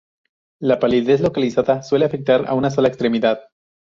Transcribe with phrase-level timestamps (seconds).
[0.59, 3.39] La palidez localizada suele afectar a una sola extremidad.